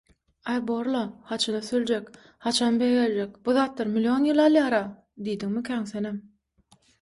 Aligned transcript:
“Aý 0.51 0.61
borla, 0.69 1.01
haçan 1.33 1.57
ösüljek, 1.59 2.07
haçan 2.45 2.79
beýgeljek, 2.83 3.35
bu 3.49 3.55
zatlar 3.59 3.93
million 3.99 4.27
ýyl 4.31 4.43
alýara” 4.47 4.81
diýdiňmikäň 5.29 5.87
senem? 5.93 6.19